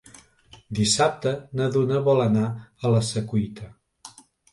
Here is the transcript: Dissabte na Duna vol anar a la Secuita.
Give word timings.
Dissabte 0.77 1.33
na 1.59 1.67
Duna 1.75 1.99
vol 2.07 2.21
anar 2.23 2.47
a 2.89 2.93
la 2.95 3.03
Secuita. 3.11 3.69